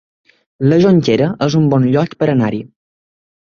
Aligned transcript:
La 0.71 0.79
Jonquera 0.85 1.27
es 1.49 1.59
un 1.61 1.67
bon 1.75 1.85
lloc 1.97 2.17
per 2.23 2.31
anar-hi 2.37 2.65